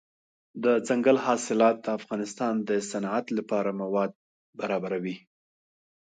[0.63, 4.11] دځنګل حاصلات د افغانستان د صنعت لپاره مواد
[4.59, 5.17] برابروي.